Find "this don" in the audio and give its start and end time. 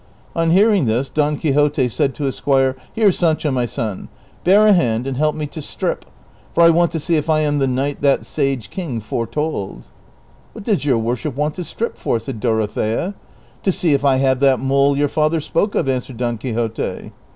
0.85-1.37